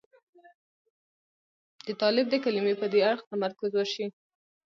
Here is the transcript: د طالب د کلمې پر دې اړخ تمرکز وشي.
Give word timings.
د 1.85 1.87
طالب 2.01 2.25
د 2.29 2.35
کلمې 2.45 2.73
پر 2.79 2.87
دې 2.93 2.99
اړخ 3.09 3.21
تمرکز 3.31 3.71
وشي. 3.75 4.05